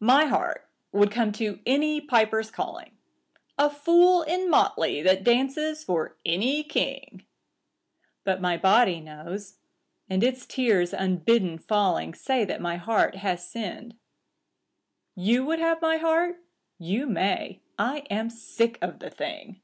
My 0.00 0.24
heart 0.24 0.66
would 0.92 1.10
come 1.10 1.30
to 1.32 1.60
any 1.66 2.00
piper's 2.00 2.50
calling— 2.50 2.96
A 3.58 3.68
fool 3.68 4.22
in 4.22 4.48
motley 4.48 5.02
that 5.02 5.24
dances 5.24 5.84
for 5.84 6.16
any 6.24 6.62
king; 6.64 7.26
But 8.24 8.40
my 8.40 8.56
body 8.56 8.98
knows, 8.98 9.58
and 10.08 10.24
its 10.24 10.46
tears 10.46 10.94
unbidden 10.94 11.58
falling 11.58 12.14
Say 12.14 12.46
that 12.46 12.62
my 12.62 12.76
heart 12.76 13.16
has 13.16 13.46
sinned. 13.46 13.94
You 15.14 15.44
would 15.44 15.58
have 15.58 15.82
my 15.82 15.98
heart? 15.98 16.42
You 16.78 17.06
may. 17.06 17.60
I 17.78 18.06
am 18.08 18.30
sick 18.30 18.78
of 18.80 19.00
the 19.00 19.10
thing. 19.10 19.60